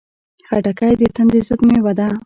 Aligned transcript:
خټکی 0.47 0.93
د 0.99 1.01
تندې 1.15 1.39
ضد 1.47 1.59
مېوه 1.67 1.93
ده. 1.99 2.07